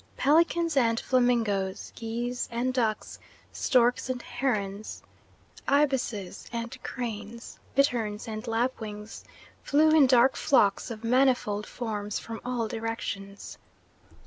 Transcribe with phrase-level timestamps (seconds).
[0.17, 3.19] Pelicans and flamingoes, geese and ducks,
[3.51, 5.03] storks and herons,
[5.67, 9.23] ibises and cranes, bitterns and lapwings,
[9.61, 13.59] flew in dark flocks of manifold forms from all directions.